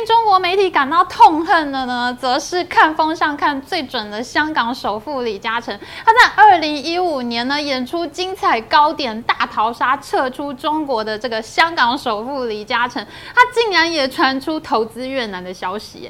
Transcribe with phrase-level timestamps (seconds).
[0.00, 5.78] 令中国媒体感到痛恨的呢，则是看风向看最准的香港首富李嘉诚。
[6.02, 16.08] 他在二零一五年呢演出精彩高点大逃杀撤出中国的这个香港首富李嘉诚，他竟然也传出投资越南的消息。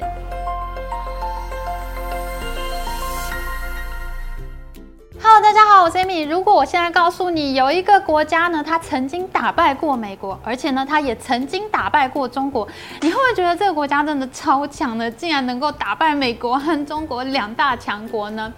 [5.41, 6.29] 大家好，我是 Amy。
[6.29, 12.67] 如果我现在告诉你，有一个国家呢，它曾经打败过美国，而且呢，它也曾经打败过中国，
[13.01, 18.53] 你会不会觉得这个国家真的超强的，竟然能够打败美国和中国两大强国呢？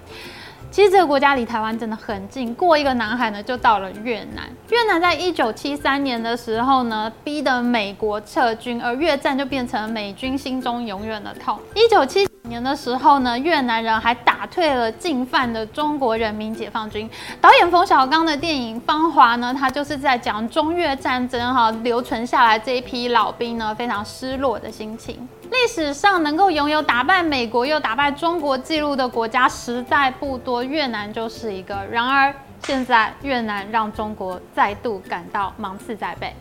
[0.72, 4.44] 其实这个国家离台湾真的很近，过一个南海呢就到了越南。
[4.70, 11.58] 越南在一九七三年的时候呢，逼得美国撤军，而越战就变成美军心中永远的痛。
[11.76, 12.28] 一九七。
[12.50, 17.10] 年的时候呢，越南人还打退了进犯的中国人民解放军。
[17.40, 25.28] 导演冯小刚的电影《芳华》呢，他就是在讲中越战争哈，留存下来这一批老兵呢，非常失落的心情。
[25.50, 31.86] 历史上能够拥有打败美国又打败中国纪录的国家实在不多，越南就是一个。
[31.90, 36.36] 然而现在越南让中国再度感到芒刺在背。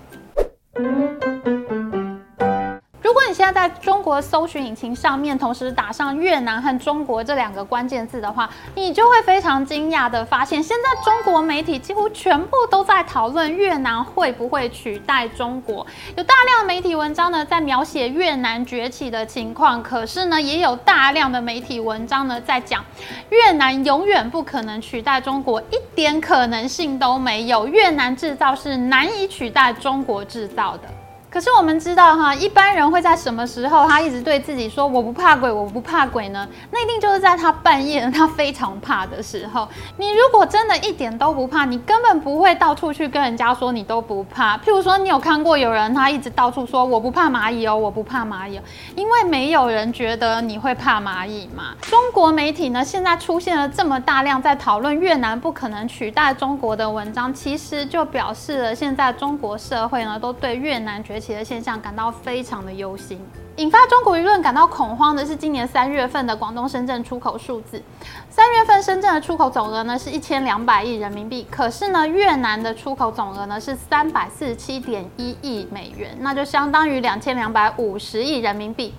[3.13, 15.87] 如果你现在在中国搜寻引擎上面同时打上越南和中国这两个关键字的话，你就会非常惊讶的发现，现在中国媒体几乎全部都在讨论越南会不会取代中国。
[16.17, 22.83] 有大量媒体文章呢在描写越南崛起的情况，可是呢也有大量的媒体文章呢在讲
[23.29, 27.67] 越南永远不可能取代中国，一点可能性都没有。
[27.67, 30.89] 越南制造是难以取代中国制造的。
[31.33, 36.47] 可是我们知道哈，一般人会在什么时候他一直对自己说我不怕鬼，我不怕鬼呢？
[36.71, 39.67] 那一定就是在他半夜他非常怕的时候。
[39.97, 44.59] 你如果真的一点都不怕，你根本不会到处去跟人家说你都不怕。
[44.59, 48.61] 譬如说，你有看过有人他一直到处说我不怕蚂蚁哦，我不怕蚂蚁，
[48.95, 51.75] 因为没有人觉得你会怕蚂蚁嘛。
[51.81, 61.22] 中国媒体呢，现在出现了这么大量在讨论越南不可能取代中国的文章，其实就表示了现在中国社会呢都对越南觉。
[61.23, 63.21] 起的现象感到非常的忧心，
[63.57, 67.81] 引发中国舆论感到恐慌的是今年三月份的广东深圳出口数字。
[68.29, 78.93] 三月份深圳的出口总额呢是一千两百亿人民币，可是呢越南的出口总额呢是三百四十七点一亿美元，那就相当于两千两百五十亿人民币。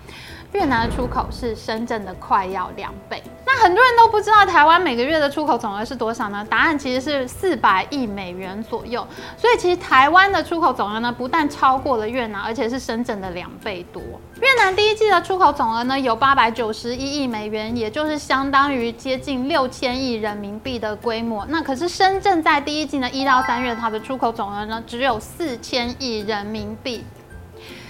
[0.53, 3.22] 越南的出口是深圳的快要两倍。
[3.46, 6.46] 那很多人都不知道台湾每个月的出口总额是多少呢？
[6.50, 9.06] 答案其实是四百亿美元左右。
[9.36, 14.02] 所以其实台湾的出口总额呢，不但超过了越南，而且是深圳的两倍多。
[14.42, 21.44] 越南第一季的出口总额呢有八百九十一亿美元，也就是相当于接近六千亿人民币的规模。
[21.50, 27.03] 那可是深圳在第一季呢一到三月它的出口总额呢只有四千亿人民币。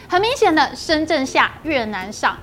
[0.07, 2.37] 很明显的，深圳下，越南上。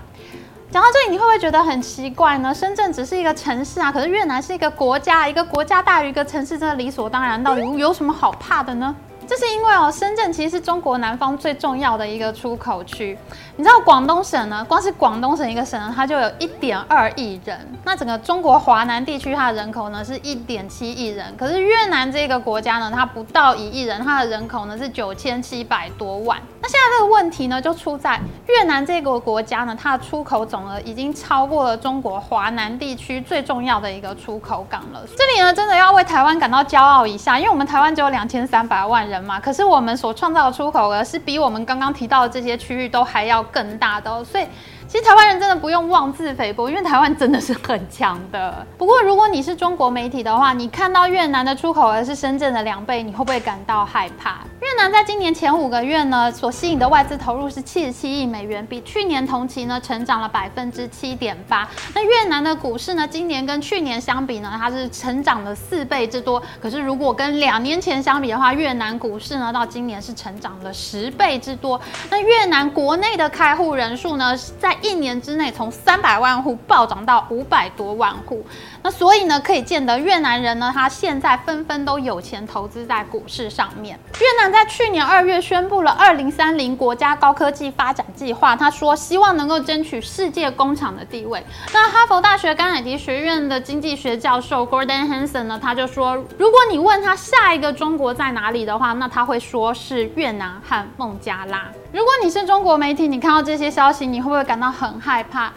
[0.72, 2.54] 讲到这里，你会不会觉得很奇怪呢？
[2.54, 8.94] 深圳只是一个城市啊，可是越南是一个国家，一个国家大于一个城市，真的理所当然，到底有什么好怕的呢？
[9.30, 13.16] 这是因为哦，深圳其实是中国南方最重要的一个出口区。
[13.54, 17.56] 你知道广东省呢，光是广东省一个省呢，它就有一点二亿人。
[17.84, 21.32] 那整个中国华南地区，它的人口呢是一点七亿人。
[21.36, 26.36] 可是越南这个国家呢，它不到一亿人，它的人口呢是九千七百多万。
[26.60, 35.00] 那现在这个问题呢，就出在越南这个国家呢，它的出口总额已经超过了中国华南地区最重要的一个出口港了。
[35.16, 39.19] 这里呢，真的要为台湾感到骄傲一下，因为我们台湾只有两千三百万人。
[39.22, 44.46] 嘛，可是我们所创造的出口额是比我们刚刚提到的这些区域都还要更大的，所以。
[44.90, 48.66] 其实台湾人真的不用妄自菲薄，因为台湾真的是很强的。
[48.76, 54.38] 不过，如果你是中国媒体的话，你看到越南的出口额是深圳的两倍，你会不会感到害怕？
[54.70, 61.68] 越南在今年前五个月呢，所吸引的外资投入是七十七亿美元，比去年同期呢成长了百分之七点八。
[61.92, 66.40] 那越南的股市呢，今年跟去年相比呢，它是成长了四倍之多。
[66.62, 71.80] 可是如果跟两年前相比的话，越南股市呢到今年是成长了十倍之多。
[72.08, 78.46] 那越南国内的开户人数呢，在一年之内从三百万户暴涨到五百多万户，
[78.82, 83.98] 那所以呢，可以见得越南人呢，他现在纷纷都有钱投资在股市上面。
[84.18, 91.44] 越南在去年二月宣布了二零三零国家高科技发展计划，他说希望能够争取世界工厂的地位。
[91.72, 101.70] 那哈佛大学甘乃迪学院的经济学教授 Gordon Hanson 呢，他就说，如果你问他下一个中国在哪里的话，那他会说是越南和孟加拉。
[101.92, 105.52] 如果你是中国媒体，你看到这些消息，你会不会感到很害怕？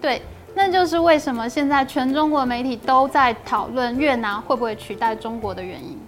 [0.00, 0.20] 对，
[0.56, 5.98] 那就是为什么现在全中国媒体都在讨论越南会不会取代中国的原因。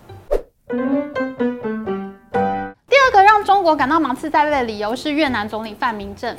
[2.88, 6.36] 第二个让中国感到芒刺在背的理由是越南总理范明正。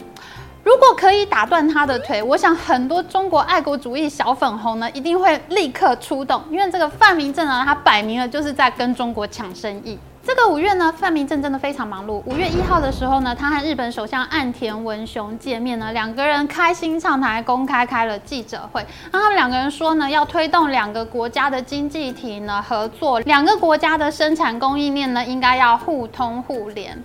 [0.64, 9.98] 如果可以打断他的腿，我想很多中国爱国主义小粉红呢，一定会立刻出动，因为这个范明正呢，他摆明了就是在跟中国抢生意。
[10.28, 12.22] 这个五月呢，范明正真的非常忙碌。
[12.26, 18.86] 五月一号的时候呢，他和日本首相岸田文雄见面呢，两个人开心畅谈，公开开了记者会。
[19.10, 27.02] 那他们两个人说呢，要推动两个国家的经济体呢合作，两个国家的生产供应链呢应该要互通互联。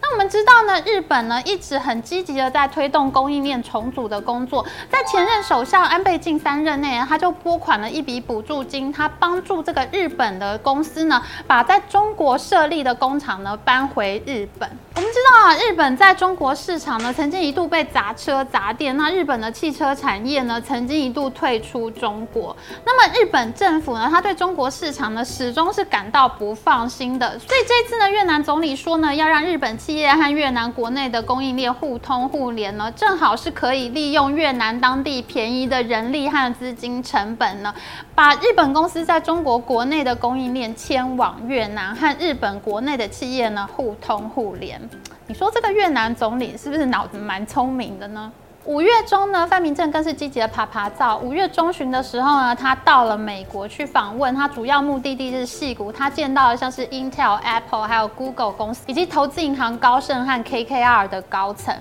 [0.00, 4.64] 那我们知道呢，日本呢一直很积极的在推动供应链重组的工作。
[4.90, 14.68] 在前任首相安倍晋三任内，他就拨款了一笔补助金，他帮助这个日本的公司呢，把在中国设立的工厂呢搬回日本。
[14.94, 18.96] 我们知道啊，日本在中国市场呢，曾经一度被砸车砸店。
[18.96, 22.54] 那日本的汽车产业呢，曾经一度退出中国。
[22.84, 27.38] 那么日本政府呢，他对中国市场呢，始终是感到不放心的。
[27.38, 37.74] 所以这次呢，越南总理说呢，要让日日本企业和越南国内的供应链互通互联呢，正好是可以利用越南当地便宜的人力和资金成本呢，
[38.14, 44.80] 把日本公司在中国国内的供应链迁往越南，和日本国内的企业呢互通互联。
[45.26, 48.32] 你说这个越南总理是不是脑子蛮聪明的呢？
[48.64, 51.18] 五月中呢，范明正更是积极的爬爬照。
[51.18, 55.90] 五月中旬的时候呢，他到了美国去访问，他主要目的地是戏谷。
[55.90, 61.74] 他见到了像是 Intel、Apple 还有 Google 公司，以及投资银行高盛和 KKR 的高层。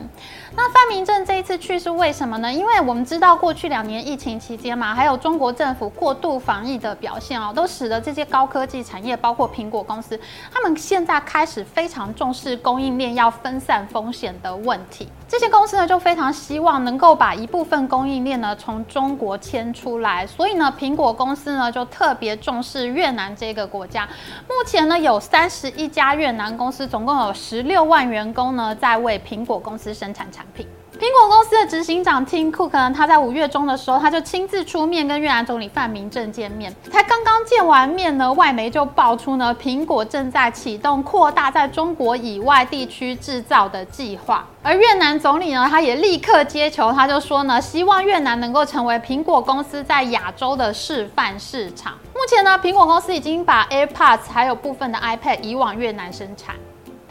[0.55, 2.51] 那范明正这一次去是为什么呢？
[2.51, 10.19] 因为我们知道过去两年疫情期间嘛，还有中国政府过度防疫的表现哦，都使得这些高科技产业，包括苹果公司，
[10.51, 15.07] 他们现在开始非常重视供应链要分散风险的问题。
[15.31, 24.05] 这些公司呢，就非常希望能够把一部分供应链呢从中国迁出来，所以呢，苹果公司呢就特别重视越南这个国家。
[24.49, 30.67] 目前呢，有三十一家越南公司，总共有十六万员工呢，在为苹果公司生产产品。
[31.01, 36.71] 苹果公司的执行长 Tim Cook 呢，他在五月中的时候，他就亲自出面跟越南总理范明正见面。
[36.91, 44.47] 才刚刚见完面呢，外媒就爆出呢，苹果正在启动扩大在中国以外地区制造的计划。
[44.61, 51.93] 而越南总理呢，他也立刻接球，他就说呢，希望越南能够成为苹果公司在亚洲的示范市场。
[52.13, 56.53] 目前呢，苹果公司已经把 AirPods 还有部分的 iPad 移往越南生产。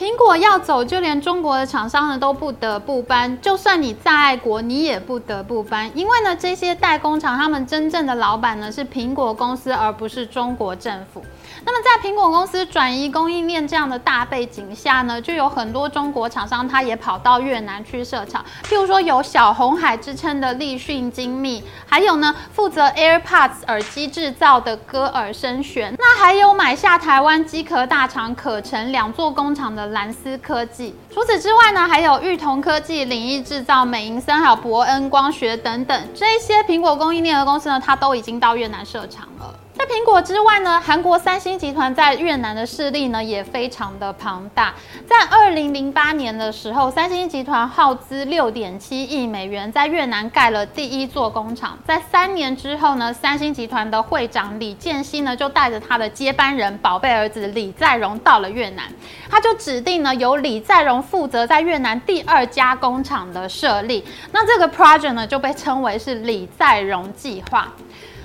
[0.00, 3.38] 苹果要走，就连中国的厂商呢都不得不搬。
[3.42, 5.90] 就算你再爱国，你也不得不搬。
[5.94, 11.22] 因为呢，这些代工厂他们真正的老板呢是苹果公司，而不是中国政府。
[11.64, 18.42] 那么在苹果公司转移供应链这样的大背景下呢，就有很多中国厂商，他也跑到越南去设厂。
[18.64, 29.90] 譬如说有小红海之称的立讯精密，还有呢负责 AirPods 耳机制造的歌尔声选，那还有买下台湾机壳大厂可成两座工厂的。
[29.90, 39.52] 蓝思科技，除此之外呢，还有裕同科技、领域制造、美银森、还有伯恩光学等等这些苹果供应链的公司呢，它都已经到越南设厂了。
[39.80, 44.74] 在苹果之外呢，韩国三星集团在越南的势力呢也非常的庞大。
[45.08, 51.78] 在二零零八年的时候，三星集团耗资六点七亿美元在越南盖了第一座工厂。
[51.86, 58.84] 在三年之后呢，三星集团的会长李健熙呢就带着他的接班人宝贝儿子李在镕到了越南，
[59.30, 64.04] 他就指定呢由李在镕负责在越南第二家工厂的设立。
[64.30, 67.72] 那这个 project 呢就被称为是李在镕计划。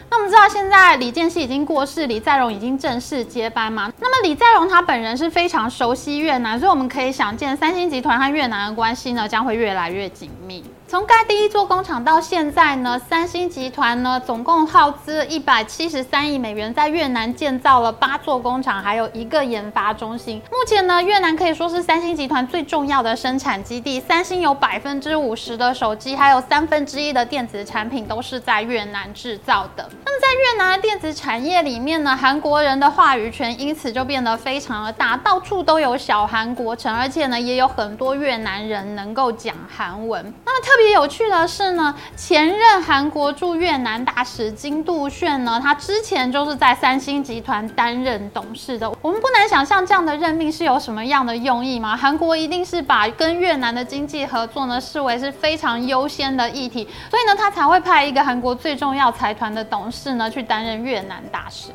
[0.09, 3.91] 那我们知道，现在李建熙已经过世，李在镕已经正式接班嘛？
[3.99, 10.63] 那么李在镕他本人是非常熟悉越南，所以我们可以想见，三星集团和越南的关系呢，将会越来越紧密。
[10.87, 20.39] 从盖第一座工厂到现在呢，三星集团呢总共耗资一百七十三亿美元，在越南建造了八座工厂，还有一个研发中心。
[20.51, 23.99] 目前呢，越南可以说是三星集团最重要的生产基地。
[23.99, 29.89] 三星有百分之五十的手机，还有三分之一的电子产品都是在越南制造的。
[30.05, 40.23] 那么在越南的电子产业里面呢，韩国人的话语权因此就变得非常的大，到处都有小韩国城，而且呢，也有很多越南人能够讲韩文。
[40.45, 48.91] 那么特特别有趣的是呢，前任韩国驻越南大使金杜炫呢，他之前就是在三星集团担任董事的。
[49.01, 51.95] 我们不难想象这样的任命是有什么样的用意吗？
[51.95, 61.69] 韩国一定是把跟越南的经济合作呢视为是非常优先的议题，所以呢，他才会派一个韩国最重要财团的董事呢去担任越南大使。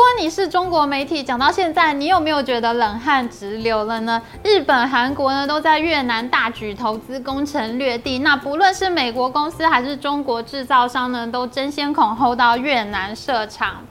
[0.00, 4.22] 如果你是中国媒体，讲到现在，你有没有觉得冷汗直流了呢？
[4.42, 13.84] 日本、韩国呢都在越南大举投资攻城略地，那不论是美国公司还是中国制造商呢，都争先恐后到越南设厂。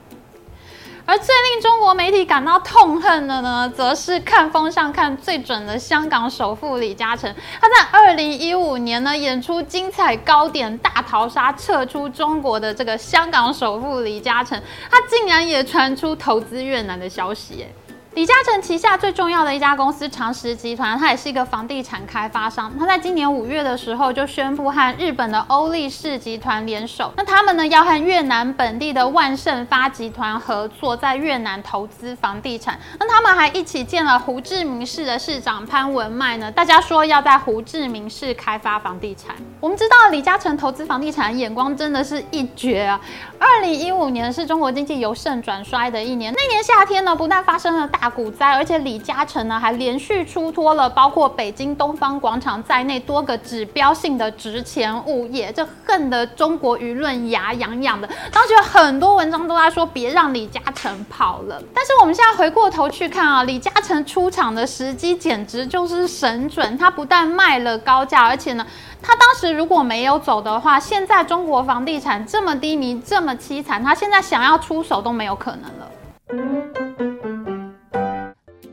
[1.09, 7.33] 而最令中国媒体感到痛恨的呢，则是看风向看最准的香港首富李嘉诚。
[7.59, 14.61] 他在二零一五年呢，演出精彩高点大逃杀，撤出中国的这个香港首富李嘉诚，
[14.91, 17.88] 他竟然也传出投资越南的消息，哎。
[18.15, 22.73] 李嘉诚旗下最重要的一家公司长实集团，它也是一个房地产开发商。
[22.77, 32.77] 它在今年五月的时候就宣布和日本的欧力士集团联手，那他们呢要和越南本地的万盛发集团合作，在越南投资房地产。
[32.99, 36.51] 那他们还一起见了胡志明市的市长潘文迈呢。
[36.51, 39.35] 大家说要在胡志明市开发房地产。
[39.59, 42.99] 我们知道李嘉诚投资房地产眼光真的是一绝啊！
[43.37, 58.07] 二零一五年是中国经济由盛转衰的一年，那年夏天呢，不但发生了大大股灾，而且李嘉诚呢还连续出脱了包括北京东方广场在内多个指标性的值钱物业，这恨得中国舆论牙痒痒的。
[58.31, 66.77] 当时有很多文章都在说别让李嘉诚跑了，但是我们现在回过头去看啊，李嘉诚出场的时机简直就是神准。
[66.77, 68.65] 他不但卖了高价，而且呢，
[69.01, 75.91] 他当时如果没有走的话，现在中国房地产这么低迷，这么凄惨，他现在想要出手都没有可能了。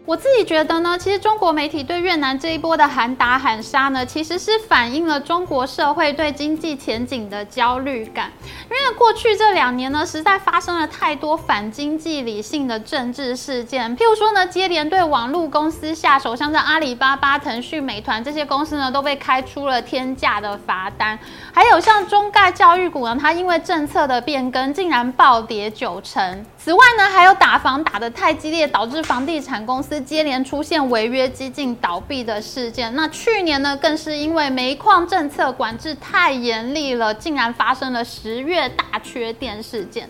[0.07, 8.31] 我自己觉得呢，其实中国媒体对越南这一波的喊打喊杀呢，其实是反映了中国社会对经济前景的焦虑感。
[8.71, 21.19] 因为过去这两年呢，实在发生了太多反经济理性的政治事件，譬如说呢，接连对网络公司下手，像在阿里巴巴、腾讯、美团这些公司呢，都被开出了天价的罚单。
[21.53, 26.47] 还有像中概教育股呢，它因为政策的变更，竟然暴跌九成。
[26.57, 32.95] 此外呢，还有打房打得太激烈，导致房地产公司接连出现违约、激进倒闭的事件。
[32.95, 40.09] 那去年呢，更是因为煤矿政策管制太严厉了，竟然发生了十月大缺电事件。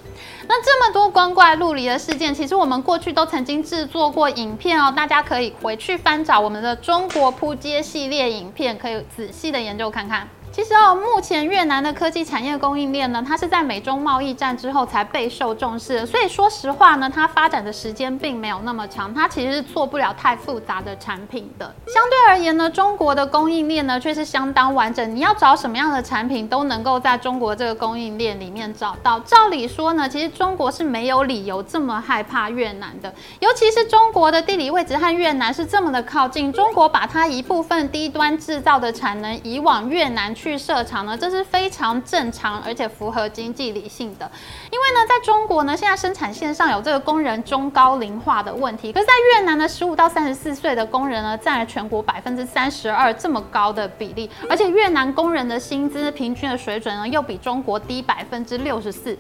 [0.48, 10.28] 那这么多光怪陆离的事件，其实我们过去都曾经制作过影片哦，大家可以回去翻找我们的中国扑街系列影片，可以仔细的研究看看。
[10.56, 21.74] 其实哦，目前越南的科技产业供应链呢，它是在美中贸易战之后才备受重视，所以说实话呢，它发展的时间并没有那么长，它其实是做不了太复杂的产品的。
[21.88, 29.20] 相对而言呢，中国的供应链呢却是相当完整，你要找什么样的产品都能够在中国这个供应链里面找到。
[29.20, 40.45] 照理说呢，其实中国是没有理由这么害怕越南的，尤其是中国的地理位置和越南是这么的靠近，中国把它一部分低端制造的产能移往越南去。
[40.46, 44.30] 去设厂呢，这是非常正常，而且符合经济理性的。
[44.70, 59.18] 因为呢，在中国呢，现在生产线上有这个工人中高龄化的问题，可是在越南呢，十五到三十四岁的工人呢，占了全国百分之三十二这么高的比例，而且越南工人的薪资平均的水准呢，又比中国低百分之六十四。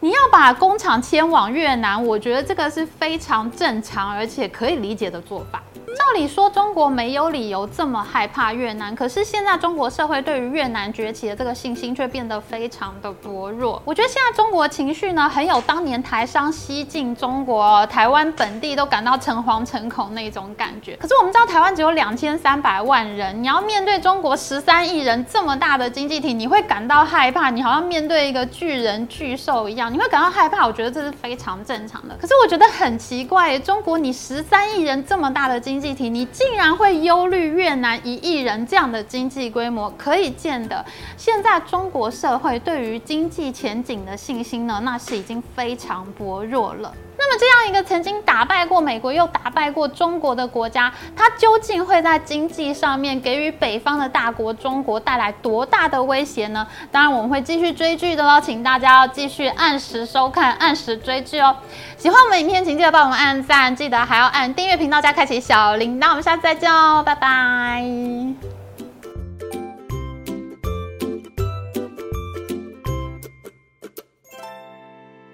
[0.00, 5.62] 你要把工厂迁往越南，我觉得这个是非常正常而且可以理解的做法。
[5.96, 13.80] 照理说，中国没有理由这么害怕越南，可是现在中国社会对于越南崛起的这个信心却变得非常的薄弱。
[13.84, 20.96] 我觉得现在中国情绪呢，很有当年台商西进中国，台湾本地都感到诚惶诚恐那种感觉。
[20.96, 30.66] 可是我们知道，台湾只有两千三百万人，你要面对中国十三亿人这么大的经济体，你会感到害怕，你好像面对一个巨人巨兽一样，你会感到害怕。
[30.66, 32.16] 我觉得这是非常正常的。
[32.20, 40.84] 可是我觉得很奇怪，中国你十三亿人这么大的经经济体，你竟然会忧虑越南一亿人这样的经济规模，可以见的，
[41.16, 46.92] 现在中国社会对于经济前景的信心呢，那是已经非常薄弱了。
[47.22, 56.66] 那么这样一个曾经打败过美国又打败过中国的国家，它究竟会在经济上面给予北方的大国中国带来多大的威胁呢？
[56.90, 61.54] 当然我们会继续追剧的喽，请大家要继续按时收看、按时追剧哦。
[61.98, 66.08] 喜欢我们影片，请记得帮我们按赞，记得还要按订阅频道加开启小小铃铛。
[66.08, 68.59] 我们下次再见哦，拜拜。